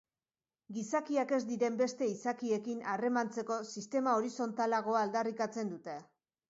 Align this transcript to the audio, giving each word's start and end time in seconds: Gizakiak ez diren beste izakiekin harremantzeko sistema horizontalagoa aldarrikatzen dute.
Gizakiak 0.77 1.33
ez 1.37 1.41
diren 1.49 1.77
beste 1.83 2.07
izakiekin 2.13 2.81
harremantzeko 2.95 3.59
sistema 3.75 4.19
horizontalagoa 4.23 5.07
aldarrikatzen 5.09 5.73
dute. 5.77 6.03